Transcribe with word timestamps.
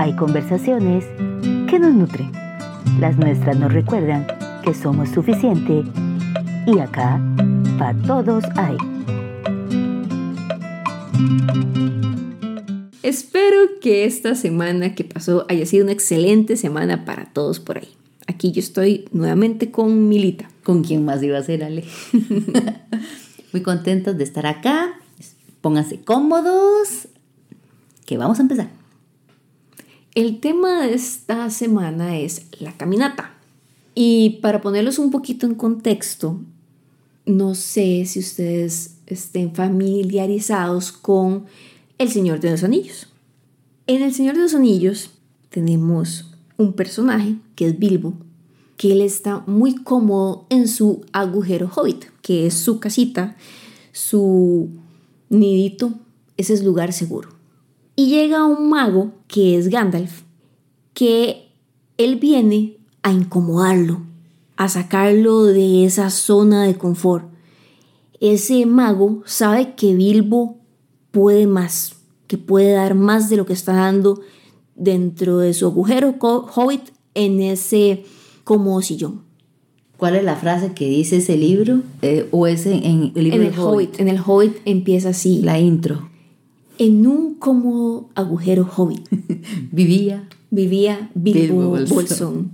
hay 0.00 0.14
conversaciones 0.14 1.04
que 1.68 1.78
nos 1.78 1.92
nutren. 1.92 2.32
Las 3.00 3.18
nuestras 3.18 3.58
nos 3.58 3.70
recuerdan 3.70 4.26
que 4.64 4.72
somos 4.72 5.10
suficiente 5.10 5.84
y 6.66 6.78
acá 6.78 7.20
para 7.78 8.00
todos 8.00 8.44
hay. 8.56 8.78
Espero 13.02 13.58
que 13.82 14.06
esta 14.06 14.34
semana 14.34 14.94
que 14.94 15.04
pasó 15.04 15.44
haya 15.50 15.66
sido 15.66 15.84
una 15.84 15.92
excelente 15.92 16.56
semana 16.56 17.04
para 17.04 17.26
todos 17.34 17.60
por 17.60 17.76
ahí. 17.76 17.88
Aquí 18.26 18.52
yo 18.52 18.60
estoy 18.60 19.04
nuevamente 19.12 19.70
con 19.70 20.08
Milita. 20.08 20.48
¿Con 20.62 20.82
quién 20.82 21.04
más 21.04 21.22
iba 21.22 21.36
a 21.36 21.42
ser, 21.42 21.62
Ale? 21.62 21.84
Muy 23.52 23.60
contentos 23.60 24.16
de 24.16 24.24
estar 24.24 24.46
acá. 24.46 24.94
Pónganse 25.60 26.00
cómodos, 26.00 27.08
que 28.06 28.16
vamos 28.16 28.38
a 28.38 28.42
empezar. 28.42 28.79
El 30.20 30.38
tema 30.38 30.82
de 30.82 30.92
esta 30.92 31.48
semana 31.48 32.18
es 32.18 32.42
la 32.58 32.76
caminata. 32.76 33.32
Y 33.94 34.40
para 34.42 34.60
ponerlos 34.60 34.98
un 34.98 35.10
poquito 35.10 35.46
en 35.46 35.54
contexto, 35.54 36.38
no 37.24 37.54
sé 37.54 38.04
si 38.04 38.18
ustedes 38.18 38.96
estén 39.06 39.54
familiarizados 39.54 40.92
con 40.92 41.46
El 41.96 42.10
Señor 42.10 42.40
de 42.40 42.50
los 42.50 42.64
Anillos. 42.64 43.06
En 43.86 44.02
El 44.02 44.12
Señor 44.12 44.34
de 44.34 44.42
los 44.42 44.54
Anillos 44.54 45.08
tenemos 45.48 46.34
un 46.58 46.74
personaje 46.74 47.36
que 47.54 47.68
es 47.68 47.78
Bilbo, 47.78 48.12
que 48.76 48.92
él 48.92 49.00
está 49.00 49.42
muy 49.46 49.74
cómodo 49.74 50.44
en 50.50 50.68
su 50.68 51.02
agujero 51.12 51.70
hobbit, 51.74 52.04
que 52.20 52.46
es 52.46 52.52
su 52.52 52.78
casita, 52.78 53.38
su 53.92 54.68
nidito, 55.30 55.94
ese 56.36 56.52
es 56.52 56.62
lugar 56.62 56.92
seguro. 56.92 57.39
Y 58.00 58.06
llega 58.06 58.46
un 58.46 58.70
mago, 58.70 59.12
que 59.28 59.58
es 59.58 59.68
Gandalf, 59.68 60.22
que 60.94 61.50
él 61.98 62.16
viene 62.16 62.78
a 63.02 63.12
incomodarlo, 63.12 64.00
a 64.56 64.70
sacarlo 64.70 65.44
de 65.44 65.84
esa 65.84 66.08
zona 66.08 66.64
de 66.64 66.78
confort. 66.78 67.26
Ese 68.18 68.64
mago 68.64 69.20
sabe 69.26 69.74
que 69.74 69.94
Bilbo 69.94 70.56
puede 71.10 71.46
más, 71.46 71.96
que 72.26 72.38
puede 72.38 72.72
dar 72.72 72.94
más 72.94 73.28
de 73.28 73.36
lo 73.36 73.44
que 73.44 73.52
está 73.52 73.74
dando 73.74 74.22
dentro 74.76 75.36
de 75.36 75.52
su 75.52 75.66
agujero 75.66 76.14
hobbit 76.18 76.92
en 77.12 77.42
ese 77.42 78.04
cómodo 78.44 78.80
sillón. 78.80 79.24
¿Cuál 79.98 80.16
es 80.16 80.24
la 80.24 80.36
frase 80.36 80.72
que 80.72 80.88
dice 80.88 81.18
ese 81.18 81.36
libro? 81.36 81.82
Eh, 82.00 82.26
¿O 82.30 82.46
ese 82.46 82.72
en 82.76 83.12
el 83.14 83.24
libro 83.24 83.42
en 83.42 83.46
el 83.48 83.58
Hobbit? 83.58 84.00
En 84.00 84.08
el 84.08 84.20
Hobbit 84.24 84.56
empieza 84.64 85.10
así. 85.10 85.42
La 85.42 85.58
intro. 85.58 86.09
En 86.80 87.06
un 87.06 87.34
cómodo 87.34 88.08
agujero 88.14 88.64
Hobbit. 88.64 89.06
vivía. 89.70 90.26
Vivía 90.50 91.10
Bilbo, 91.14 91.76
Bolsón. 91.86 92.52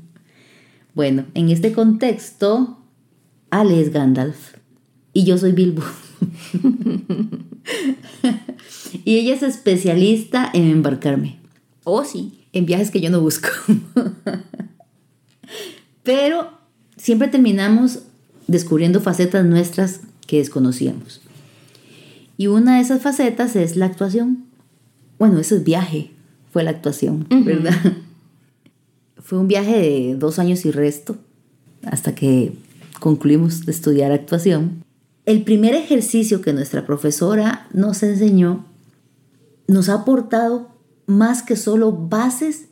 Bueno, 0.97 1.27
en 1.35 1.51
este 1.51 1.71
contexto, 1.71 2.77
Ale 3.51 3.81
es 3.81 3.93
Gandalf 3.93 4.57
y 5.13 5.23
yo 5.23 5.39
soy 5.39 5.53
Bilbo. 5.53 5.85
y 9.05 9.17
ella 9.17 9.33
es 9.33 9.45
especialista 9.45 10.51
en 10.53 10.71
embarcarme. 10.71 11.39
Oh, 11.85 12.03
sí. 12.03 12.47
En 12.53 12.67
viajes 12.67 12.91
que 12.91 13.01
yo 13.01 13.11
no 13.11 13.21
busco. 13.21 13.49
Pero 16.03 16.51
siempre 16.97 17.29
terminamos 17.29 18.01
descubriendo 18.49 19.01
facetas 19.01 19.47
nuestras 19.47 20.01
que 20.27 20.39
desconocíamos. 20.39 21.21
Y 22.37 22.49
una 22.49 22.77
de 22.77 22.83
esas 22.83 23.03
facetas 23.03 23.57
es 23.57 23.77
la 23.77 23.87
actuación. 23.87 24.45
Bueno, 25.19 25.39
ese 25.39 25.59
viaje 25.59 26.11
fue 26.53 26.63
la 26.63 26.71
actuación, 26.71 27.27
¿verdad? 27.45 27.75
Fue 29.19 29.39
un 29.39 29.49
viaje 29.49 29.81
de 29.81 30.15
dos 30.15 30.39
años 30.39 30.65
y 30.65 30.71
resto, 30.71 31.17
hasta 31.85 32.15
que 32.15 32.53
concluimos 33.01 33.67
de 33.67 33.73
estudiar 33.73 34.13
actuación. 34.13 34.85
El 35.25 35.43
primer 35.43 35.75
ejercicio 35.75 36.43
que 36.43 36.53
nuestra 36.53 36.87
profesora 36.87 37.67
nos 37.73 38.05
enseñó 38.05 38.65
nos 39.67 39.89
ha 39.89 39.95
aportado 39.95 40.69
más 41.07 41.43
que 41.43 41.57
solo 41.57 41.93
bases 41.93 42.67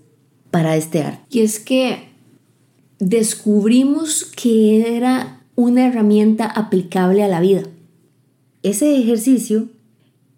para 0.51 0.77
este 0.77 1.03
arte. 1.03 1.23
Y 1.31 1.41
es 1.41 1.59
que 1.59 2.09
descubrimos 2.99 4.25
que 4.25 4.97
era 4.97 5.41
una 5.57 5.87
herramienta 5.87 6.47
aplicable 6.47 7.23
a 7.23 7.29
la 7.29 7.41
vida. 7.41 7.63
Ese 8.65 8.99
ejercicio 8.99 9.69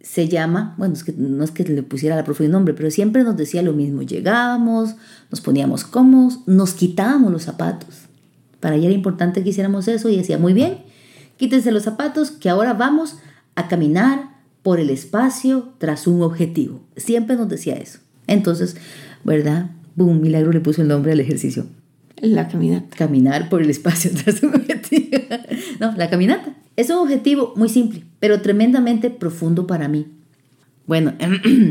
se 0.00 0.28
llama, 0.28 0.74
bueno, 0.78 0.94
es 0.94 1.04
que 1.04 1.12
no 1.12 1.42
es 1.44 1.52
que 1.52 1.62
le 1.64 1.82
pusiera 1.82 2.16
la 2.16 2.24
profe 2.24 2.44
un 2.44 2.50
nombre, 2.50 2.74
pero 2.74 2.90
siempre 2.90 3.22
nos 3.22 3.36
decía 3.36 3.62
lo 3.62 3.72
mismo. 3.72 4.02
Llegábamos, 4.02 4.96
nos 5.30 5.40
poníamos 5.40 5.84
cómodos, 5.84 6.40
nos 6.46 6.74
quitábamos 6.74 7.30
los 7.32 7.44
zapatos. 7.44 7.88
Para 8.58 8.74
ella 8.74 8.86
era 8.86 8.94
importante 8.94 9.44
que 9.44 9.50
hiciéramos 9.50 9.86
eso 9.86 10.08
y 10.08 10.16
decía, 10.16 10.38
muy 10.38 10.54
bien, 10.54 10.78
quítense 11.36 11.70
los 11.70 11.84
zapatos, 11.84 12.32
que 12.32 12.48
ahora 12.48 12.74
vamos 12.74 13.16
a 13.54 13.68
caminar 13.68 14.30
por 14.64 14.80
el 14.80 14.90
espacio 14.90 15.72
tras 15.78 16.08
un 16.08 16.20
objetivo. 16.22 16.80
Siempre 16.96 17.36
nos 17.36 17.48
decía 17.48 17.76
eso. 17.76 18.00
Entonces, 18.26 18.76
¿verdad? 19.22 19.70
Boom, 19.94 20.20
Milagro 20.20 20.50
le 20.50 20.60
puso 20.60 20.82
el 20.82 20.88
nombre 20.88 21.12
al 21.12 21.20
ejercicio. 21.20 21.66
La 22.16 22.48
caminata. 22.48 22.96
Caminar 22.96 23.48
por 23.48 23.62
el 23.62 23.70
espacio 23.70 24.10
tras 24.12 24.42
un 24.42 24.56
objetivo. 24.56 25.16
no, 25.80 25.92
la 25.96 26.10
caminata. 26.10 26.56
Es 26.76 26.90
un 26.90 26.96
objetivo 26.96 27.54
muy 27.56 27.68
simple, 27.68 28.04
pero 28.20 28.42
tremendamente 28.42 29.10
profundo 29.10 29.66
para 29.66 29.88
mí. 29.88 30.06
Bueno, 30.86 31.14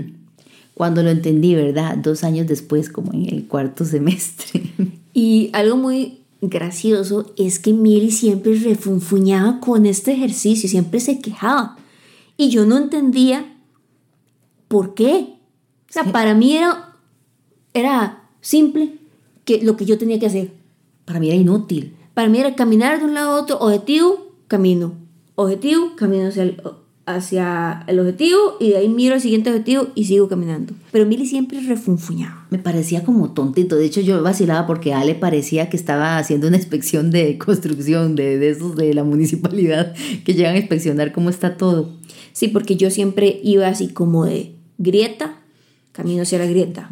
cuando 0.73 1.03
lo 1.03 1.09
entendí, 1.09 1.55
¿verdad? 1.55 1.97
Dos 1.97 2.23
años 2.23 2.47
después, 2.47 2.89
como 2.89 3.13
en 3.13 3.27
el 3.33 3.47
cuarto 3.47 3.85
semestre. 3.85 4.63
Y 5.17 5.49
algo 5.53 5.77
muy 5.77 6.19
gracioso 6.41 7.33
es 7.37 7.57
que 7.59 7.71
Miri 7.71 8.11
siempre 8.11 8.53
refunfuñaba 8.55 9.61
con 9.61 9.85
este 9.85 10.11
ejercicio, 10.11 10.67
siempre 10.67 10.99
se 10.99 11.19
quejaba. 11.19 11.77
Y 12.35 12.49
yo 12.49 12.65
no 12.65 12.77
entendía 12.77 13.45
por 14.67 14.93
qué. 14.93 15.35
O 15.89 15.93
sea, 15.93 16.11
para 16.11 16.33
mí 16.33 16.57
era, 16.57 16.97
era 17.73 18.27
simple, 18.41 18.95
que 19.45 19.63
lo 19.63 19.77
que 19.77 19.85
yo 19.85 19.97
tenía 19.97 20.19
que 20.19 20.25
hacer. 20.25 20.51
Para 21.05 21.21
mí 21.21 21.29
era 21.29 21.37
inútil. 21.37 21.95
Para 22.13 22.27
mí 22.27 22.37
era 22.39 22.55
caminar 22.55 22.99
de 22.99 23.05
un 23.05 23.13
lado 23.13 23.31
a 23.31 23.41
otro, 23.41 23.57
objetivo, 23.59 24.24
camino. 24.47 24.93
Objetivo, 25.35 25.95
camino 25.95 26.27
hacia 26.27 26.43
el, 26.43 26.61
hacia 27.05 27.83
el 27.87 27.99
objetivo 27.99 28.57
y 28.59 28.69
de 28.69 28.77
ahí 28.77 28.89
miro 28.89 29.15
al 29.15 29.21
siguiente 29.21 29.49
objetivo 29.49 29.87
y 29.95 30.05
sigo 30.05 30.27
caminando. 30.27 30.73
Pero 30.91 31.05
Mili 31.05 31.25
siempre 31.25 31.59
refunfuñaba. 31.59 32.47
Me 32.49 32.57
parecía 32.57 33.03
como 33.03 33.31
tontito. 33.31 33.75
De 33.75 33.85
hecho, 33.85 34.01
yo 34.01 34.21
vacilaba 34.23 34.65
porque 34.65 34.93
Ale 34.93 35.15
parecía 35.15 35.69
que 35.69 35.77
estaba 35.77 36.17
haciendo 36.17 36.47
una 36.47 36.57
inspección 36.57 37.11
de 37.11 37.37
construcción 37.37 38.15
de, 38.15 38.37
de 38.37 38.49
esos 38.49 38.75
de 38.75 38.93
la 38.93 39.03
municipalidad 39.03 39.93
que 40.23 40.33
llegan 40.33 40.55
a 40.55 40.59
inspeccionar 40.59 41.11
cómo 41.11 41.29
está 41.29 41.57
todo. 41.57 41.91
Sí, 42.33 42.47
porque 42.47 42.75
yo 42.75 42.89
siempre 42.89 43.39
iba 43.43 43.67
así 43.67 43.89
como 43.89 44.25
de 44.25 44.55
grieta, 44.77 45.37
camino 45.91 46.23
hacia 46.23 46.39
la 46.39 46.45
grieta. 46.45 46.91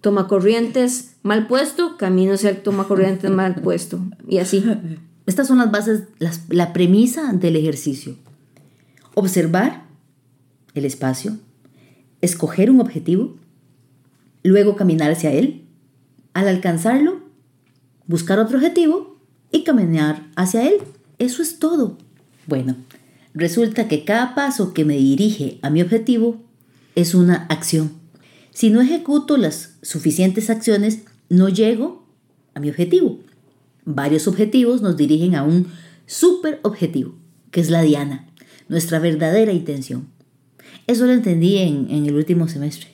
toma 0.00 0.28
corrientes 0.28 1.16
mal 1.22 1.46
puesto, 1.46 1.96
camino 1.96 2.34
hacia 2.34 2.50
el 2.50 2.62
toma 2.62 2.86
corrientes 2.86 3.30
mal 3.30 3.54
puesto. 3.56 4.00
Y 4.28 4.38
así. 4.38 4.64
Estas 5.30 5.46
son 5.46 5.58
las 5.58 5.70
bases, 5.70 6.02
la 6.48 6.72
premisa 6.72 7.32
del 7.32 7.54
ejercicio. 7.54 8.16
Observar 9.14 9.84
el 10.74 10.84
espacio, 10.84 11.38
escoger 12.20 12.68
un 12.68 12.80
objetivo, 12.80 13.36
luego 14.42 14.74
caminar 14.74 15.12
hacia 15.12 15.30
él, 15.30 15.62
al 16.34 16.48
alcanzarlo, 16.48 17.20
buscar 18.08 18.40
otro 18.40 18.58
objetivo 18.58 19.20
y 19.52 19.62
caminar 19.62 20.26
hacia 20.34 20.68
él. 20.68 20.78
Eso 21.20 21.42
es 21.42 21.60
todo. 21.60 21.96
Bueno, 22.48 22.74
resulta 23.32 23.86
que 23.86 24.04
cada 24.04 24.34
paso 24.34 24.74
que 24.74 24.84
me 24.84 24.96
dirige 24.96 25.60
a 25.62 25.70
mi 25.70 25.80
objetivo 25.80 26.42
es 26.96 27.14
una 27.14 27.46
acción. 27.46 27.92
Si 28.50 28.68
no 28.68 28.80
ejecuto 28.80 29.36
las 29.36 29.76
suficientes 29.82 30.50
acciones, 30.50 31.02
no 31.28 31.48
llego 31.48 32.04
a 32.54 32.58
mi 32.58 32.68
objetivo. 32.68 33.19
Varios 33.84 34.28
objetivos 34.28 34.82
nos 34.82 34.96
dirigen 34.96 35.34
a 35.34 35.42
un 35.42 35.66
super 36.06 36.60
objetivo, 36.62 37.14
que 37.50 37.60
es 37.60 37.70
la 37.70 37.82
diana, 37.82 38.28
nuestra 38.68 38.98
verdadera 38.98 39.52
intención. 39.52 40.08
Eso 40.86 41.06
lo 41.06 41.12
entendí 41.12 41.58
en, 41.58 41.88
el 41.90 42.14
último 42.14 42.48
semestre. 42.48 42.88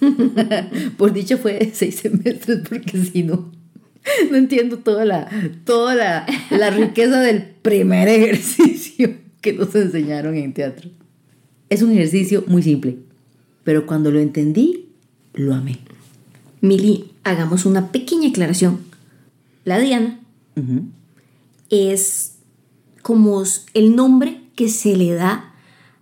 Por 0.96 1.12
dicho 1.12 1.38
fue 1.38 1.70
seis 1.72 1.96
semestres, 2.02 2.66
porque 2.68 2.98
si 2.98 3.22
no, 3.22 3.52
no 4.30 4.36
entiendo 4.36 4.78
toda 4.78 5.04
la, 5.04 5.28
toda 5.64 5.94
la, 5.94 6.26
la 6.50 6.70
riqueza 6.70 7.20
del 7.20 7.42
primer 7.42 8.08
ejercicio 8.08 9.14
que 9.40 9.52
nos 9.52 9.74
enseñaron 9.74 10.34
en 10.36 10.54
teatro. 10.54 10.90
Es 11.68 11.82
un 11.82 11.92
ejercicio 11.92 12.44
muy 12.46 12.62
simple, 12.62 12.98
pero 13.64 13.86
cuando 13.86 14.10
lo 14.10 14.20
entendí, 14.20 14.88
lo 15.34 15.54
amé. 15.54 15.78
Mili, 16.60 17.12
hagamos 17.24 17.66
una 17.66 17.92
pequeña 17.92 18.30
aclaración. 18.30 18.78
La 19.64 19.78
Diana 19.78 20.20
es 21.70 22.36
como 23.02 23.42
el 23.74 23.96
nombre 23.96 24.40
que 24.54 24.68
se 24.68 24.96
le 24.96 25.12
da 25.12 25.52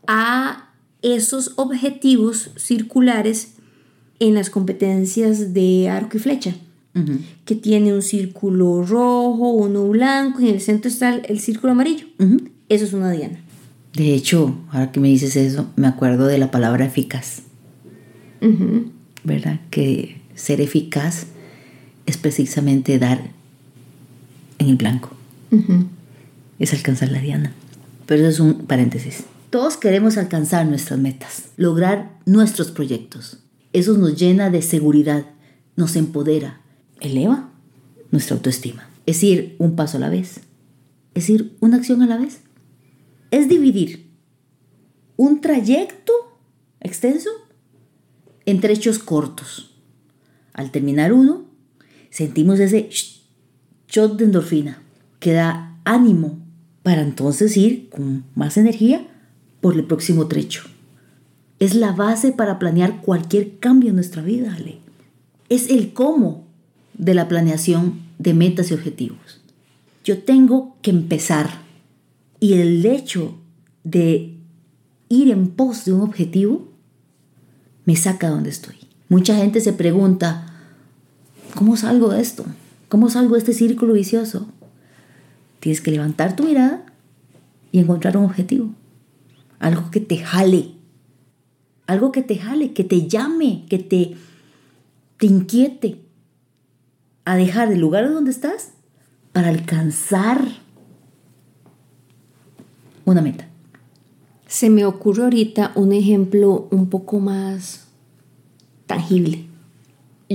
a 0.07 0.71
esos 1.03 1.53
objetivos 1.57 2.51
circulares 2.57 3.55
en 4.21 4.35
las 4.35 4.51
competencias 4.51 5.53
de 5.53 5.89
arco 5.89 6.17
y 6.17 6.21
flecha, 6.21 6.55
que 7.45 7.55
tiene 7.55 7.93
un 7.93 8.03
círculo 8.03 8.85
rojo, 8.85 9.51
uno 9.51 9.89
blanco 9.89 10.41
y 10.41 10.49
en 10.49 10.57
el 10.57 10.61
centro 10.61 10.91
está 10.91 11.15
el, 11.15 11.23
el 11.29 11.41
círculo 11.41 11.73
amarillo. 11.73 12.07
Eso 12.69 12.85
es 12.85 12.93
una 12.93 13.11
diana. 13.11 13.41
De 13.95 14.15
hecho, 14.15 14.57
ahora 14.71 14.93
que 14.93 15.01
me 15.01 15.09
dices 15.09 15.37
eso, 15.37 15.67
me 15.77 15.87
acuerdo 15.87 16.27
de 16.27 16.39
la 16.39 16.51
palabra 16.51 16.85
eficaz. 16.85 17.43
¿verdad? 19.25 19.61
Que 19.71 20.21
ser 20.35 20.61
eficaz 20.61 21.27
es 22.07 22.17
precisamente 22.17 22.99
dar 22.99 23.31
en 24.63 24.69
el 24.71 24.77
blanco, 24.77 25.11
es 26.59 26.73
alcanzar 26.73 27.11
la 27.11 27.21
diana. 27.21 27.53
Pero 28.07 28.23
eso 28.23 28.31
es 28.31 28.41
un 28.41 28.67
paréntesis. 28.67 29.25
Todos 29.51 29.77
queremos 29.77 30.17
alcanzar 30.17 30.67
nuestras 30.67 30.99
metas, 30.99 31.51
lograr 31.57 32.19
nuestros 32.25 32.71
proyectos. 32.71 33.39
Eso 33.73 33.97
nos 33.99 34.17
llena 34.19 34.51
de 34.51 34.63
seguridad, 34.63 35.27
nos 35.77 35.97
empodera, 35.97 36.61
eleva 37.01 37.51
nuestra 38.11 38.37
autoestima. 38.37 38.89
Es 39.07 39.23
ir 39.23 39.57
un 39.59 39.77
paso 39.77 39.97
a 39.99 40.01
la 40.01 40.09
vez, 40.09 40.41
es 41.15 41.29
ir 41.29 41.57
una 41.61 41.77
acción 41.77 42.03
a 42.03 42.07
la 42.07 42.17
vez. 42.17 42.41
Es 43.31 43.49
dividir 43.49 44.11
un 45.17 45.41
trayecto 45.41 46.13
extenso 46.81 47.31
en 48.47 48.61
trechos 48.61 48.99
cortos. 48.99 49.75
Al 50.53 50.71
terminar 50.71 51.13
uno, 51.13 51.45
sentimos 52.11 52.59
ese 52.61 52.89
sh- 52.91 53.22
shot 53.93 54.17
de 54.17 54.25
endorfina 54.25 54.83
que 55.21 55.35
da 55.35 55.79
ánimo 55.85 56.39
para 56.83 57.03
entonces 57.03 57.57
ir 57.57 57.91
con 57.91 58.25
más 58.35 58.57
energía 58.57 59.07
por 59.61 59.75
el 59.75 59.85
próximo 59.85 60.27
trecho. 60.27 60.63
Es 61.59 61.75
la 61.75 61.93
base 61.93 62.33
para 62.33 62.59
planear 62.59 63.03
cualquier 63.03 63.59
cambio 63.59 63.91
en 63.91 63.97
nuestra 63.97 64.23
vida, 64.23 64.55
Ale. 64.55 64.79
Es 65.49 65.69
el 65.69 65.93
cómo 65.93 66.47
de 66.95 67.15
la 67.15 67.29
planeación 67.29 68.01
de 68.19 68.35
metas 68.35 68.71
y 68.71 68.75
objetivos. 68.75 69.43
Yo 70.05 70.23
tengo 70.23 70.75
que 70.83 70.91
empezar 70.91 71.51
y 72.41 72.55
el 72.55 72.85
hecho 72.87 73.37
de 73.85 74.39
ir 75.09 75.31
en 75.31 75.49
pos 75.49 75.85
de 75.85 75.93
un 75.93 76.01
objetivo 76.01 76.67
me 77.85 77.95
saca 77.95 78.29
de 78.29 78.35
donde 78.35 78.51
estoy. 78.51 78.77
Mucha 79.09 79.37
gente 79.37 79.61
se 79.61 79.75
pregunta, 79.75 80.47
¿cómo 81.55 81.77
salgo 81.77 82.09
de 82.09 82.23
esto? 82.23 82.45
¿Cómo 82.93 83.09
salgo 83.09 83.37
de 83.37 83.39
este 83.39 83.55
círculo 83.55 83.95
vicioso? 83.95 84.49
Tienes 85.61 85.81
que 85.81 85.91
levantar 85.91 86.37
tu 86.37 86.45
mirada 86.45 86.85
y 87.71 87.79
encontrar 87.79 88.19
un 88.19 88.27
objetivo. 88.27 88.75
Algo 89.61 89.91
que 89.91 90.01
te 90.01 90.19
jale. 90.19 90.73
Algo 91.87 92.13
que 92.13 92.21
te 92.21 92.37
jale, 92.37 92.75
que 92.75 92.85
te 92.85 93.09
llame, 93.09 93.65
que 93.71 93.79
te, 93.79 94.15
te 95.17 95.25
inquiete 95.25 96.03
a 97.25 97.37
dejar 97.37 97.73
el 97.73 97.81
lugar 97.81 98.13
donde 98.13 98.31
estás 98.31 98.73
para 99.33 99.49
alcanzar 99.49 100.47
una 103.07 103.23
meta. 103.23 103.49
Se 104.49 104.69
me 104.69 104.85
ocurre 104.85 105.23
ahorita 105.23 105.73
un 105.77 105.93
ejemplo 105.93 106.69
un 106.71 106.91
poco 106.91 107.21
más 107.21 107.87
tangible. 108.85 109.47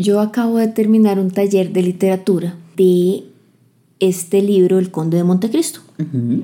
Yo 0.01 0.19
acabo 0.19 0.57
de 0.57 0.67
terminar 0.67 1.17
un 1.19 1.31
taller 1.31 1.71
de 1.71 1.81
literatura 1.81 2.57
de 2.75 3.23
este 3.99 4.41
libro, 4.41 4.79
El 4.79 4.91
Conde 4.91 5.15
de 5.17 5.23
Montecristo. 5.23 5.79
Ujú. 5.99 6.43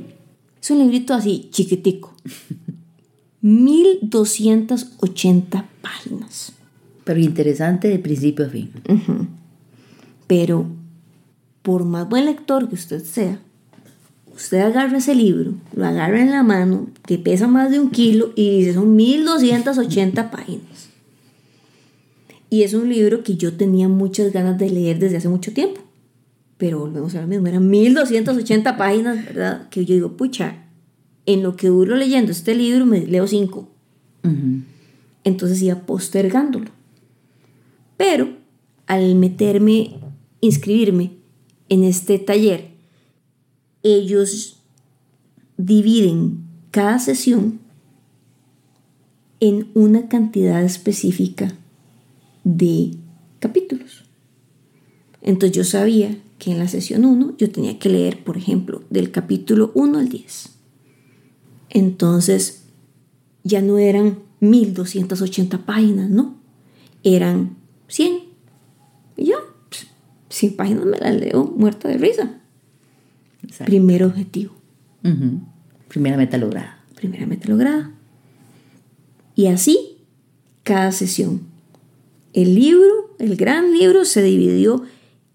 Es 0.62 0.72
un 0.72 0.80
librito 0.80 1.14
así, 1.14 1.50
chiquitico. 1.52 2.14
1280 3.42 5.66
páginas. 5.82 6.54
Pero 7.04 7.20
interesante 7.20 7.90
de 7.90 8.00
principio 8.00 8.46
a 8.46 8.50
fin. 8.50 8.72
Pero 10.28 10.66
por 11.62 11.84
más 11.84 12.08
buen 12.08 12.24
lector 12.26 12.70
que 12.70 12.76
usted 12.76 13.04
sea, 13.04 13.42
usted 14.34 14.60
agarra 14.60 14.98
ese 14.98 15.14
libro, 15.14 15.56
lo 15.76 15.86
agarra 15.86 16.22
en 16.22 16.32
la 16.32 16.44
mano, 16.44 16.88
que 17.06 17.18
pesa 17.18 17.48
más 17.48 17.70
de 17.70 17.82
un 17.82 17.90
kilo, 17.90 18.32
y 18.36 18.60
dice, 18.60 18.76
son 18.76 18.96
1280 18.96 20.32
páginas. 20.32 20.88
Y 22.54 22.62
es 22.62 22.76
un 22.76 22.88
libro 22.88 23.24
que 23.24 23.36
yo 23.36 23.54
tenía 23.54 23.88
muchas 23.88 24.32
ganas 24.32 24.60
de 24.60 24.70
leer 24.70 25.00
desde 25.00 25.18
hace 25.18 25.28
mucho 25.28 25.54
tiempo. 25.54 25.82
Pero 26.58 26.78
volvemos 26.78 27.16
a 27.16 27.22
lo 27.22 27.28
mismo, 27.28 27.48
eran 27.48 27.68
1280 27.68 28.78
páginas, 28.78 29.26
¿verdad? 29.26 29.70
Que 29.70 29.86
yo 29.86 29.96
digo, 29.96 30.16
pucha, 30.16 30.68
en 31.26 31.42
lo 31.42 31.56
que 31.56 31.70
duro 31.70 31.96
leyendo 31.96 32.32
este 32.32 32.54
libro 32.54 32.86
me 32.86 33.08
leo 33.08 33.26
cinco. 33.26 33.72
Entonces 35.24 35.64
iba 35.64 35.80
postergándolo. 35.88 36.70
Pero 37.98 38.30
al 38.86 39.16
meterme, 39.16 39.96
inscribirme 40.40 41.14
en 41.70 41.84
este 41.84 42.20
taller, 42.20 42.70
ellos 43.82 44.62
dividen 45.58 46.44
cada 46.70 47.00
sesión 47.00 47.62
en 49.40 49.72
una 49.74 50.08
cantidad 50.08 50.64
específica 50.64 51.58
de 52.44 52.98
capítulos. 53.40 54.04
Entonces 55.22 55.56
yo 55.56 55.64
sabía 55.64 56.18
que 56.38 56.52
en 56.52 56.60
la 56.60 56.68
sesión 56.68 57.06
1 57.06 57.36
yo 57.38 57.50
tenía 57.50 57.80
que 57.80 57.90
leer, 57.90 58.24
por 58.24 58.38
ejemplo, 58.38 58.84
del 58.90 59.12
capítulo 59.12 59.72
1 59.74 60.00
al 60.00 60.10
10. 60.10 60.50
Entonces 61.70 62.66
ya 63.44 63.62
no 63.62 63.78
eran 63.78 64.20
1280 64.42 65.66
páginas, 65.66 66.10
no, 66.10 66.36
eran 67.04 67.56
100. 67.88 68.20
Y 69.16 69.26
yo, 69.26 69.38
pss, 69.70 69.88
100 70.30 70.56
páginas 70.56 70.86
me 70.86 70.98
las 70.98 71.16
leo 71.16 71.46
muerta 71.46 71.88
de 71.88 71.98
risa. 71.98 72.42
Exacto. 73.42 73.66
Primer 73.66 74.04
objetivo. 74.04 74.54
Primera 75.88 76.18
meta 76.18 76.38
lograda. 76.38 76.84
primera 76.96 77.26
meta 77.26 77.50
lograda. 77.50 77.92
Y 79.36 79.48
así, 79.48 79.98
cada 80.64 80.92
sesión. 80.92 81.53
El 82.34 82.56
libro, 82.56 83.16
el 83.20 83.36
gran 83.36 83.72
libro, 83.78 84.06
se 84.06 84.24
dividió 84.24 84.84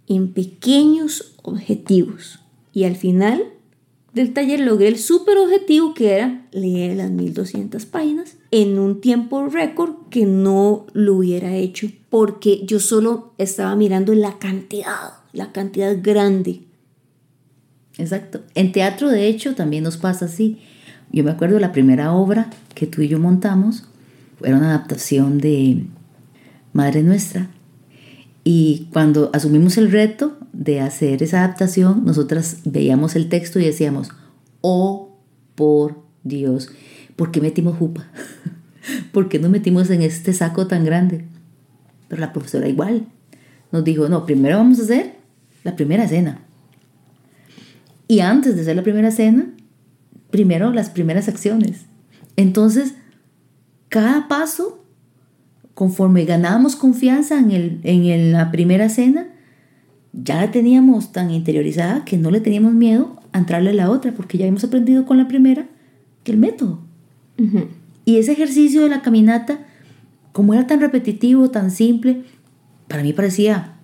en 0.08 0.32
pequeños 0.32 1.34
objetivos. 1.42 2.40
Y 2.72 2.84
al 2.84 2.96
final 2.96 3.44
del 4.12 4.32
taller 4.32 4.60
logré 4.60 4.88
el 4.88 4.98
super 4.98 5.38
objetivo 5.38 5.94
que 5.94 6.16
era 6.16 6.46
leer 6.50 6.96
las 6.96 7.10
1200 7.10 7.86
páginas 7.86 8.36
en 8.50 8.78
un 8.78 9.00
tiempo 9.00 9.46
récord 9.46 10.08
que 10.10 10.26
no 10.26 10.86
lo 10.93 11.14
hubiera 11.14 11.55
hecho 11.55 11.88
porque 12.10 12.64
yo 12.64 12.81
solo 12.81 13.32
estaba 13.38 13.76
mirando 13.76 14.14
la 14.14 14.38
cantidad, 14.38 15.12
la 15.32 15.52
cantidad 15.52 15.96
grande. 16.02 16.62
Exacto. 17.96 18.43
En 18.55 18.72
teatro, 18.72 19.08
de 19.08 19.26
hecho, 19.26 19.55
también 19.55 19.84
nos 19.84 19.98
pasa 19.98 20.24
así. 20.24 20.58
Yo 21.12 21.24
me 21.24 21.31
acuerdo 21.31 21.58
la 21.58 21.72
primera 21.72 22.12
obra 22.12 22.50
que 22.74 22.86
tú 22.86 23.02
y 23.02 23.08
yo 23.08 23.19
montamos, 23.19 23.84
era 24.43 24.56
una 24.56 24.70
adaptación 24.70 25.38
de 25.38 25.84
Madre 26.72 27.03
Nuestra. 27.03 27.51
Y 28.44 28.89
cuando 28.93 29.31
asumimos 29.32 29.77
el 29.77 29.91
reto 29.91 30.39
de 30.53 30.81
hacer 30.81 31.22
esa 31.22 31.44
adaptación, 31.44 32.05
nosotras 32.05 32.58
veíamos 32.65 33.17
el 33.17 33.29
texto 33.29 33.58
y 33.58 33.65
decíamos, 33.65 34.10
oh, 34.60 35.19
por 35.55 36.03
Dios, 36.25 36.70
¿por 37.17 37.31
qué 37.31 37.41
metimos 37.41 37.77
jupa? 37.77 38.06
¿Por 39.13 39.29
qué 39.29 39.39
nos 39.39 39.51
metimos 39.51 39.91
en 39.91 40.03
este 40.03 40.32
saco 40.32 40.67
tan 40.67 40.84
grande? 40.84 41.25
Pero 42.08 42.20
la 42.20 42.32
profesora 42.32 42.69
igual 42.69 43.06
nos 43.70 43.84
dijo, 43.84 44.08
no, 44.08 44.25
primero 44.25 44.56
vamos 44.56 44.79
a 44.81 44.84
hacer 44.84 45.17
la 45.65 45.77
primera 45.77 46.05
escena. 46.05 46.41
Y 48.06 48.20
antes 48.20 48.56
de 48.56 48.63
hacer 48.63 48.77
la 48.77 48.82
primera 48.82 49.08
escena, 49.08 49.53
primero 50.31 50.72
las 50.72 50.91
primeras 50.91 51.29
acciones. 51.29 51.84
Entonces, 52.37 52.94
cada 53.89 54.29
paso, 54.29 54.84
conforme 55.79 56.25
ganábamos 56.25 56.75
confianza 56.75 57.39
en, 57.39 57.53
el, 57.53 57.79
en 57.85 58.05
el- 58.06 58.32
la 58.32 58.51
primera 58.51 58.87
escena, 58.87 59.29
ya 60.13 60.35
la 60.41 60.51
teníamos 60.51 61.13
tan 61.13 61.31
interiorizada 61.31 62.05
que 62.05 62.17
no 62.19 62.32
le 62.32 62.41
teníamos 62.41 62.73
miedo 62.75 63.15
a 63.31 63.39
entrarle 63.39 63.70
a 63.70 63.75
la 63.75 63.89
otra, 63.89 64.11
porque 64.13 64.39
ya 64.39 64.44
habíamos 64.47 64.65
aprendido 64.65 65.06
con 65.06 65.19
la 65.19 65.29
primera 65.29 65.69
que 66.25 66.32
el 66.32 66.39
método. 66.39 66.81
Y 68.05 68.17
ese 68.17 68.32
ejercicio 68.32 68.82
de 68.82 68.89
la 68.89 69.03
caminata, 69.03 69.61
como 70.32 70.53
era 70.53 70.67
tan 70.67 70.81
repetitivo, 70.81 71.51
tan 71.51 71.70
simple, 71.70 72.25
para 72.89 73.05
mí 73.05 73.13
parecía 73.13 73.77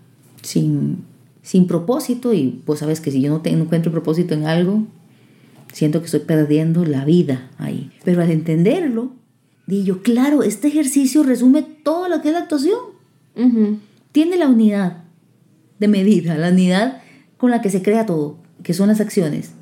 sin, 0.42 1.04
sin 1.42 1.68
propósito. 1.68 2.34
Y 2.34 2.60
vos 2.66 2.80
sabes 2.80 3.00
que 3.00 3.12
si 3.12 3.20
yo 3.20 3.30
no, 3.30 3.40
te- 3.40 3.52
no 3.52 3.62
encuentro 3.64 3.92
propósito 3.92 4.34
en 4.34 4.46
algo, 4.46 4.82
siento 5.72 6.00
que 6.00 6.06
estoy 6.06 6.20
perdiendo 6.26 6.84
la 6.84 7.04
vida 7.04 7.50
ahí. 7.58 7.92
Pero 8.04 8.20
al 8.20 8.32
entenderlo, 8.32 9.12
dije 9.66 9.84
yo, 9.84 10.02
claro, 10.02 10.42
este 10.42 10.68
ejercicio 10.68 11.22
resume 11.22 11.62
todo 11.62 12.08
lo 12.08 12.20
que 12.20 12.28
es 12.28 12.34
la 12.34 12.40
actuación. 12.40 12.78
Tiene 14.12 14.36
la 14.36 14.48
unidad 14.48 15.04
de 15.78 15.88
medida, 15.88 16.36
la 16.36 16.50
unidad 16.50 17.02
con 17.36 17.50
la 17.50 17.60
que 17.60 17.70
se 17.70 17.82
crea 17.82 18.06
todo, 18.06 18.38
que 18.62 18.74
son 18.74 18.88
las 18.88 19.00
acciones. 19.00 19.52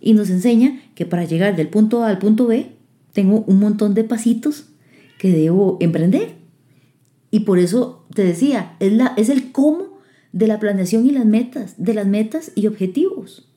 Y 0.00 0.14
nos 0.14 0.30
enseña 0.30 0.80
que 0.94 1.06
para 1.06 1.24
llegar 1.24 1.56
del 1.56 1.68
punto 1.68 2.02
A 2.02 2.08
al 2.08 2.18
punto 2.18 2.46
B, 2.46 2.72
tengo 3.12 3.44
un 3.46 3.58
montón 3.58 3.94
de 3.94 4.04
pasitos 4.04 4.66
que 5.18 5.30
debo 5.30 5.78
emprender. 5.80 6.34
Y 7.30 7.40
por 7.40 7.58
eso 7.58 8.04
te 8.14 8.24
decía, 8.24 8.76
es, 8.80 8.92
la, 8.92 9.14
es 9.16 9.28
el 9.28 9.52
cómo 9.52 9.98
de 10.32 10.46
la 10.46 10.58
planeación 10.58 11.06
y 11.06 11.10
las 11.10 11.24
metas, 11.24 11.74
de 11.78 11.94
las 11.94 12.06
metas 12.06 12.52
y 12.54 12.66
objetivos. 12.66 13.48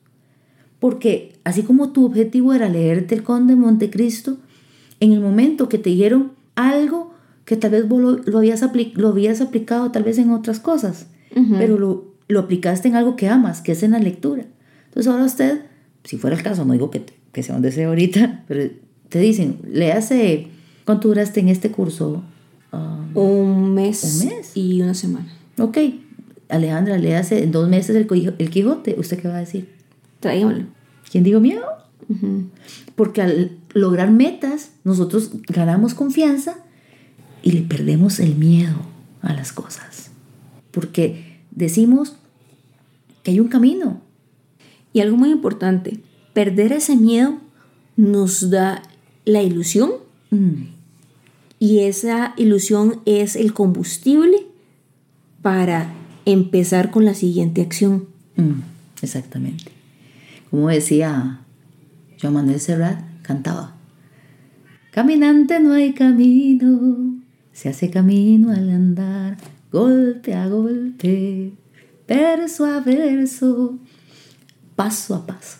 Porque 0.78 1.34
así 1.44 1.62
como 1.62 1.90
tu 1.90 2.06
objetivo 2.06 2.54
era 2.54 2.68
leerte 2.68 3.14
el 3.14 3.22
Conde 3.22 3.54
de 3.54 3.60
Montecristo, 3.60 4.38
en 5.00 5.12
el 5.12 5.20
momento 5.20 5.68
que 5.68 5.78
te 5.78 5.90
dijeron 5.90 6.32
algo 6.54 7.14
que 7.44 7.56
tal 7.56 7.70
vez 7.70 7.88
vos 7.88 8.20
lo, 8.24 8.38
habías, 8.38 8.64
lo 8.94 9.08
habías 9.08 9.40
aplicado 9.40 9.90
tal 9.92 10.02
vez 10.02 10.18
en 10.18 10.30
otras 10.30 10.60
cosas, 10.60 11.06
pero 11.58 11.78
lo, 11.78 12.14
lo, 12.28 12.40
aplicaste 12.40 12.88
en 12.88 12.96
algo 12.96 13.14
que 13.14 13.28
amas, 13.28 13.60
que 13.60 13.72
es 13.72 13.82
en 13.82 13.92
la 13.92 13.98
lectura. 13.98 14.44
Entonces 14.86 15.12
ahora 15.12 15.24
usted, 15.24 15.60
si 16.04 16.16
fuera 16.16 16.36
el 16.36 16.42
caso, 16.42 16.64
no 16.64 16.72
digo 16.72 16.90
que, 16.90 17.04
que 17.32 17.42
sea 17.42 17.54
un 17.54 17.62
deseo 17.62 17.90
ahorita, 17.90 18.44
pero 18.48 18.70
te 19.08 19.20
dicen, 19.20 19.58
le 19.70 19.92
hace, 19.92 20.48
¿cuánto 20.84 21.08
duraste 21.08 21.40
en 21.40 21.48
este 21.48 21.70
curso? 21.70 22.22
Um, 22.72 23.16
un 23.16 23.74
mes. 23.74 24.22
Un 24.22 24.28
mes. 24.28 24.52
Y 24.56 24.82
una 24.82 24.94
semana. 24.94 25.28
Ok, 25.58 25.78
Alejandra, 26.48 26.98
le 26.98 27.16
hace 27.16 27.42
en 27.44 27.52
dos 27.52 27.68
meses 27.68 27.94
el, 27.94 28.34
el 28.38 28.50
Quijote, 28.50 28.96
¿usted 28.98 29.20
qué 29.20 29.28
va 29.28 29.36
a 29.36 29.40
decir? 29.40 29.68
Tráigamelo. 30.20 30.64
¿Quién 31.10 31.22
digo 31.22 31.40
miedo? 31.40 31.62
Porque 32.94 33.22
al 33.22 33.58
lograr 33.74 34.10
metas, 34.10 34.70
nosotros 34.84 35.30
ganamos 35.48 35.94
confianza 35.94 36.58
y 37.42 37.52
le 37.52 37.62
perdemos 37.62 38.20
el 38.20 38.36
miedo 38.36 38.76
a 39.22 39.32
las 39.32 39.52
cosas. 39.52 40.10
Porque 40.70 41.40
decimos 41.50 42.16
que 43.22 43.32
hay 43.32 43.40
un 43.40 43.48
camino. 43.48 44.00
Y 44.92 45.00
algo 45.00 45.16
muy 45.16 45.30
importante, 45.30 46.00
perder 46.32 46.72
ese 46.72 46.96
miedo 46.96 47.38
nos 47.96 48.50
da 48.50 48.82
la 49.24 49.42
ilusión 49.42 49.90
mm. 50.30 50.62
y 51.58 51.80
esa 51.80 52.34
ilusión 52.36 53.00
es 53.04 53.36
el 53.36 53.52
combustible 53.52 54.46
para 55.42 55.92
empezar 56.24 56.90
con 56.90 57.04
la 57.04 57.14
siguiente 57.14 57.62
acción. 57.62 58.06
Mm, 58.36 58.60
exactamente. 59.02 59.72
Como 60.50 60.68
decía 60.68 61.40
Joan 62.20 62.34
Manuel 62.34 62.60
Serrat, 62.60 63.00
cantaba, 63.22 63.76
Caminante 64.96 65.60
no 65.60 65.74
hay 65.74 65.92
camino, 65.92 67.20
se 67.52 67.68
hace 67.68 67.90
camino 67.90 68.50
al 68.50 68.70
andar, 68.70 69.36
golpe 69.70 70.34
a 70.34 70.48
golpe, 70.48 71.52
verso 72.08 72.64
a 72.64 72.80
verso, 72.80 73.78
paso 74.74 75.14
a 75.14 75.26
paso, 75.26 75.58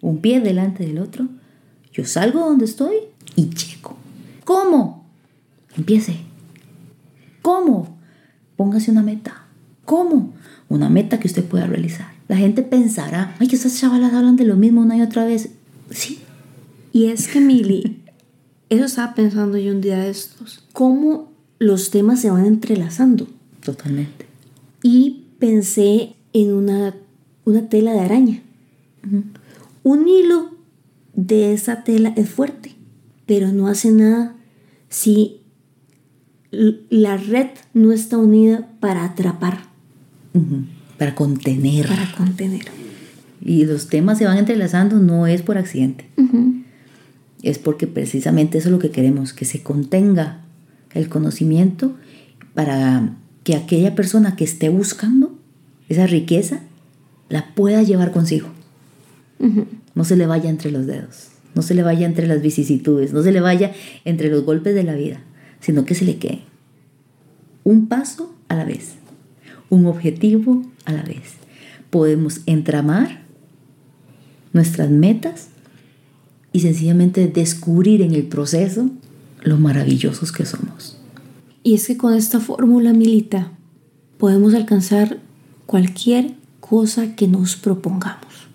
un 0.00 0.22
pie 0.22 0.40
delante 0.40 0.86
del 0.86 1.00
otro. 1.00 1.28
Yo 1.92 2.06
salgo 2.06 2.40
donde 2.40 2.64
estoy 2.64 2.96
y 3.36 3.50
llego. 3.50 3.94
¿Cómo? 4.44 5.04
Empiece. 5.76 6.16
¿Cómo? 7.42 7.98
Póngase 8.56 8.90
una 8.90 9.02
meta. 9.02 9.44
¿Cómo? 9.84 10.32
Una 10.70 10.88
meta 10.88 11.20
que 11.20 11.28
usted 11.28 11.44
pueda 11.44 11.66
realizar. 11.66 12.06
La 12.28 12.38
gente 12.38 12.62
pensará, 12.62 13.36
ay, 13.38 13.50
esas 13.52 13.78
chavalas 13.78 14.14
hablan 14.14 14.36
de 14.36 14.44
lo 14.44 14.56
mismo 14.56 14.80
una 14.80 14.96
y 14.96 15.02
otra 15.02 15.26
vez. 15.26 15.50
Sí. 15.90 16.20
Y 16.92 17.06
es 17.06 17.28
que, 17.28 17.40
Mili, 17.40 18.02
eso 18.68 18.84
estaba 18.84 19.14
pensando 19.14 19.58
yo 19.58 19.72
un 19.72 19.80
día 19.80 19.98
de 19.98 20.10
estos. 20.10 20.64
¿Cómo 20.72 21.32
los 21.58 21.90
temas 21.90 22.20
se 22.20 22.30
van 22.30 22.46
entrelazando? 22.46 23.26
Totalmente. 23.64 24.26
Y 24.82 25.24
pensé 25.38 26.14
en 26.32 26.52
una, 26.52 26.94
una 27.44 27.68
tela 27.68 27.92
de 27.92 28.00
araña. 28.00 28.42
Un 29.82 30.08
hilo 30.08 30.52
de 31.14 31.52
esa 31.52 31.84
tela 31.84 32.12
es 32.16 32.28
fuerte, 32.30 32.74
pero 33.26 33.52
no 33.52 33.66
hace 33.66 33.90
nada 33.90 34.36
si 34.88 35.40
la 36.52 37.16
red 37.16 37.48
no 37.74 37.92
está 37.92 38.18
unida 38.18 38.68
para 38.80 39.04
atrapar. 39.04 39.64
Para 40.98 41.14
contener. 41.14 41.88
Para 41.88 42.12
contener. 42.16 42.66
Y 43.44 43.64
los 43.64 43.88
temas 43.88 44.18
se 44.18 44.26
van 44.26 44.38
entrelazando 44.38 44.98
no 44.98 45.26
es 45.26 45.42
por 45.42 45.58
accidente. 45.58 46.06
Es 47.42 47.58
porque 47.58 47.86
precisamente 47.86 48.58
eso 48.58 48.68
es 48.68 48.72
lo 48.72 48.78
que 48.78 48.90
queremos, 48.90 49.32
que 49.32 49.44
se 49.44 49.62
contenga 49.62 50.42
el 50.94 51.08
conocimiento 51.08 51.96
para 52.54 53.16
que 53.44 53.56
aquella 53.56 53.94
persona 53.94 54.36
que 54.36 54.44
esté 54.44 54.68
buscando 54.68 55.36
esa 55.88 56.06
riqueza 56.06 56.60
la 57.28 57.54
pueda 57.54 57.82
llevar 57.82 58.12
consigo. 58.12 58.48
No 59.94 60.04
se 60.04 60.16
le 60.16 60.26
vaya 60.26 60.48
entre 60.48 60.70
los 60.70 60.86
dedos, 60.86 61.30
no 61.54 61.62
se 61.62 61.74
le 61.74 61.82
vaya 61.82 62.06
entre 62.06 62.28
las 62.28 62.40
vicisitudes, 62.40 63.12
no 63.12 63.22
se 63.22 63.32
le 63.32 63.40
vaya 63.40 63.72
entre 64.04 64.28
los 64.28 64.44
golpes 64.44 64.74
de 64.74 64.84
la 64.84 64.94
vida, 64.94 65.20
sino 65.60 65.84
que 65.84 65.96
se 65.96 66.04
le 66.04 66.16
quede 66.18 66.42
un 67.64 67.86
paso 67.88 68.34
a 68.48 68.54
la 68.54 68.64
vez, 68.64 68.94
un 69.70 69.86
objetivo 69.86 70.62
a 70.84 70.92
la 70.92 71.02
vez. 71.02 71.34
Podemos 71.90 72.40
entramar 72.46 73.22
nuestras 74.52 74.90
metas 74.90 75.48
y 76.52 76.60
sencillamente 76.60 77.26
descubrir 77.26 78.02
en 78.02 78.14
el 78.14 78.24
proceso 78.24 78.90
lo 79.42 79.56
maravillosos 79.56 80.32
que 80.32 80.46
somos. 80.46 80.98
Y 81.62 81.74
es 81.74 81.86
que 81.86 81.96
con 81.96 82.14
esta 82.14 82.40
fórmula, 82.40 82.92
Milita, 82.92 83.52
podemos 84.18 84.54
alcanzar 84.54 85.18
cualquier 85.66 86.34
cosa 86.60 87.14
que 87.14 87.28
nos 87.28 87.56
propongamos. 87.56 88.48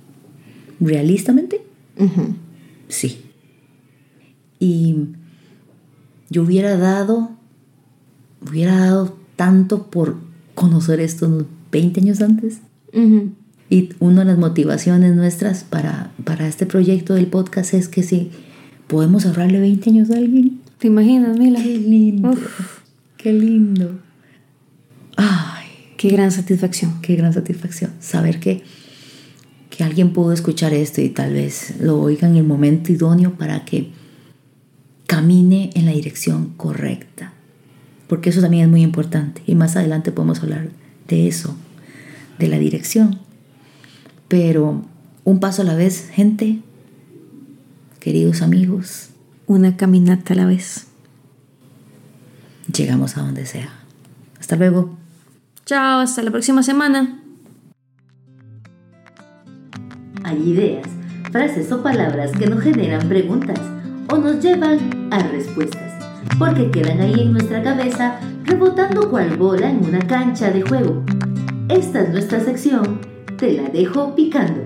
¿Realistamente? 0.80 1.62
Sí. 2.88 3.22
Y 4.60 4.96
yo 6.30 6.44
hubiera 6.44 6.77
dado, 6.77 7.32
hubiera 8.48 8.77
dado 8.77 9.18
tanto 9.36 9.88
por 9.88 10.18
conocer 10.56 11.00
esto 11.00 11.27
unos 11.27 11.46
20 11.72 12.01
años 12.01 12.22
antes. 12.22 12.60
Y 13.69 13.89
una 14.00 14.21
de 14.21 14.31
las 14.31 14.38
motivaciones 14.38 15.15
nuestras 15.15 15.63
para, 15.63 16.12
para 16.24 16.47
este 16.47 16.65
proyecto 16.65 17.15
del 17.15 17.27
podcast 17.27 17.74
es 17.74 17.89
que 17.89 18.03
si 18.03 18.31
podemos 18.88 19.25
ahorrarle 19.25 19.59
20 19.59 19.89
años 19.89 20.09
a 20.12 20.17
alguien. 20.17 20.62
¿Te 20.79 20.88
imaginas, 20.88 21.38
Mila? 21.38 21.62
Qué 21.62 21.77
lindo. 21.77 22.33
Qué 23.17 23.33
lindo. 23.33 24.00
Ay, 25.17 25.67
qué 25.97 26.09
gran 26.09 26.31
satisfacción. 26.31 27.01
Qué 27.01 27.15
gran 27.15 27.33
satisfacción. 27.33 27.91
Saber 28.00 28.39
que, 28.39 28.63
que 29.69 29.83
alguien 29.83 30.13
pudo 30.13 30.31
escuchar 30.31 30.74
esto 30.74 31.01
y 31.01 31.09
tal 31.09 31.33
vez 31.33 31.75
lo 31.81 32.00
oiga 32.00 32.27
en 32.27 32.38
el 32.38 32.43
momento 32.43 32.91
idóneo 32.91 33.33
para 33.33 33.65
que 33.65 33.89
camine 35.07 35.71
en 35.74 35.86
la 35.86 35.91
dirección 35.91 36.53
correcta. 36.55 37.33
Porque 38.07 38.29
eso 38.29 38.41
también 38.41 38.65
es 38.65 38.69
muy 38.69 38.83
importante. 38.83 39.41
Y 39.45 39.55
más 39.55 39.75
adelante 39.75 40.12
podemos 40.12 40.41
hablar 40.41 40.69
de 41.07 41.27
eso, 41.27 41.55
de 42.39 42.47
la 42.47 42.59
dirección. 42.59 43.19
Pero 44.27 44.81
un 45.24 45.39
paso 45.39 45.62
a 45.62 45.65
la 45.65 45.75
vez, 45.75 46.10
gente, 46.10 46.60
queridos 48.00 48.41
amigos. 48.41 49.10
Una 49.46 49.77
caminata 49.77 50.34
a 50.34 50.38
la 50.38 50.46
vez. 50.46 50.88
Llegamos 52.74 53.17
a 53.17 53.22
donde 53.22 53.46
sea. 53.46 53.69
Hasta 54.39 54.57
luego. 54.57 54.98
Chao, 55.65 56.01
hasta 56.01 56.22
la 56.24 56.31
próxima 56.31 56.63
semana. 56.63 57.22
Hay 60.24 60.50
ideas, 60.50 60.88
frases 61.31 61.72
o 61.72 61.81
palabras 61.81 62.31
que 62.34 62.48
nos 62.48 62.62
generan 62.62 63.07
preguntas 63.07 63.60
o 64.10 64.17
nos 64.17 64.43
llevan 64.43 65.10
a 65.12 65.19
respuestas, 65.19 65.93
porque 66.38 66.69
quedan 66.69 67.00
ahí 67.00 67.22
en 67.22 67.31
nuestra 67.31 67.63
cabeza 67.63 68.19
rebotando 68.43 69.10
cual 69.10 69.38
bola 69.38 69.69
en 69.69 69.86
una 69.86 70.00
cancha 70.00 70.51
de 70.51 70.63
juego. 70.63 71.03
Esta 71.69 72.01
es 72.01 72.10
nuestra 72.10 72.41
sección 72.41 73.16
te 73.38 73.53
la 73.53 73.70
dejo 73.70 74.15
picando. 74.15 74.62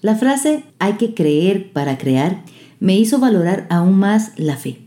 La 0.00 0.14
frase 0.14 0.64
hay 0.78 0.94
que 0.94 1.14
creer 1.14 1.72
para 1.72 1.98
crear 1.98 2.44
me 2.80 2.96
hizo 2.96 3.18
valorar 3.18 3.66
aún 3.70 3.98
más 3.98 4.32
la 4.36 4.56
fe. 4.56 4.78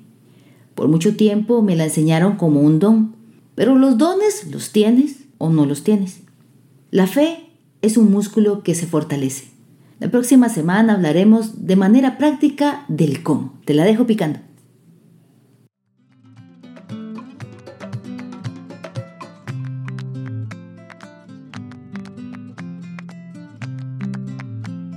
Por 0.76 0.88
mucho 0.88 1.16
tiempo 1.16 1.62
me 1.62 1.76
la 1.76 1.84
enseñaron 1.84 2.38
como 2.38 2.62
un 2.62 2.80
don, 2.80 3.16
pero 3.56 3.78
los 3.78 3.98
dones 3.98 4.48
los 4.50 4.72
tienes 4.72 5.26
o 5.38 5.50
no 5.50 5.66
los 5.66 5.84
tienes. 5.84 6.22
La 6.90 7.08
fe 7.08 7.50
es 7.82 7.98
un 7.98 8.12
músculo 8.12 8.64
que 8.64 8.74
se 8.74 8.88
fortalece. 8.88 9.50
La 10.00 10.10
próxima 10.10 10.50
semana 10.50 10.94
hablaremos 10.94 11.68
de 11.68 11.76
manera 11.76 12.18
práctica 12.18 12.86
del 12.88 13.22
cómo. 13.22 13.60
Te 13.66 13.74
la 13.74 13.84
dejo 13.84 14.08
picando. 14.08 14.40